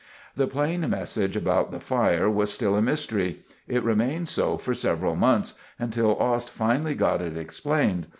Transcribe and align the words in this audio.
The 0.33 0.47
plane 0.47 0.89
message 0.89 1.35
about 1.35 1.69
the 1.69 1.79
fire 1.79 2.27
was 2.27 2.51
still 2.51 2.75
a 2.75 2.81
mystery. 2.81 3.41
It 3.67 3.83
remained 3.83 4.29
so 4.29 4.57
for 4.57 4.73
several 4.73 5.15
months, 5.15 5.53
until 5.77 6.17
Ost 6.19 6.49
finally 6.49 6.95
got 6.95 7.21
it 7.21 7.37
explained. 7.37 8.07